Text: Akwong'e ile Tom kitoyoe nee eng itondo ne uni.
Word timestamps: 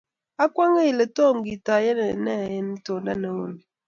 Akwong'e 0.43 0.81
ile 0.91 1.05
Tom 1.17 1.35
kitoyoe 1.47 2.07
nee 2.25 2.45
eng 2.57 2.69
itondo 2.77 3.13
ne 3.17 3.29
uni. 3.43 3.61